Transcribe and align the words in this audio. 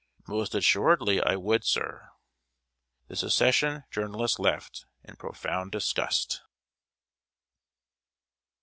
"Most 0.27 0.55
assuredly 0.55 1.21
I 1.21 1.35
would, 1.35 1.63
sir." 1.63 2.09
The 3.07 3.15
Secession 3.15 3.83
journalist 3.91 4.39
left, 4.39 4.87
in 5.03 5.15
profound 5.15 5.71
disgust. 5.71 6.41